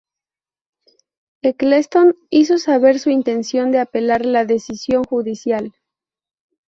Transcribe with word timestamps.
Ecclestone 1.43 2.15
hizo 2.31 2.57
saber 2.57 2.97
su 2.97 3.11
intención 3.11 3.71
de 3.71 3.77
apelar 3.77 4.25
la 4.25 4.45
decisión 4.45 5.03
judicial. 5.03 5.73